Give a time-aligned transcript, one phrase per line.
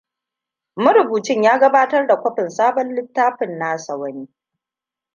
[0.75, 4.27] Marubucin ya gabatar da kwafin sabon littafin nasa wa ni.